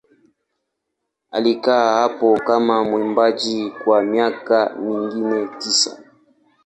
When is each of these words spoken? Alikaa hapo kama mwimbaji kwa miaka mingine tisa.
Alikaa 1.31 1.93
hapo 2.01 2.37
kama 2.39 2.83
mwimbaji 2.83 3.69
kwa 3.83 4.03
miaka 4.03 4.75
mingine 4.79 5.47
tisa. 5.59 6.03